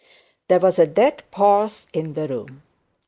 There 0.47 0.57
was 0.59 0.79
a 0.79 0.87
dead 0.87 1.21
pause 1.29 1.85
in 1.93 2.13
the 2.15 2.27
room. 2.27 2.63